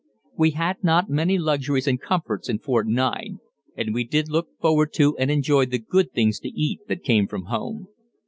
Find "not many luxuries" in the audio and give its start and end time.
0.83-1.85